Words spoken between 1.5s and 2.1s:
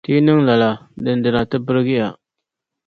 birigiya.